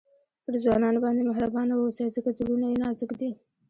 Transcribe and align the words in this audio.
پر 0.43 0.53
ځوانانو 0.63 1.03
باندي 1.03 1.23
مهربانه 1.29 1.73
واوسئ؛ 1.75 2.05
ځکه 2.15 2.29
زړونه 2.37 2.65
ئې 2.71 2.75
نازک 2.83 3.09
دي. 3.19 3.31